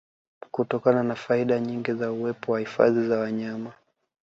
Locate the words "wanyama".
3.19-3.73